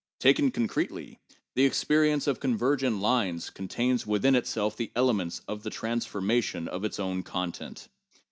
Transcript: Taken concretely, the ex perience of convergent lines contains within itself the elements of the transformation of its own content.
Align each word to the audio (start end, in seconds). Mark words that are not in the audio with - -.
Taken 0.19 0.49
concretely, 0.49 1.19
the 1.53 1.63
ex 1.67 1.83
perience 1.83 2.25
of 2.27 2.39
convergent 2.39 2.99
lines 3.01 3.51
contains 3.51 4.07
within 4.07 4.33
itself 4.35 4.75
the 4.75 4.91
elements 4.95 5.43
of 5.47 5.61
the 5.61 5.69
transformation 5.69 6.67
of 6.67 6.83
its 6.83 6.99
own 6.99 7.21
content. 7.21 7.87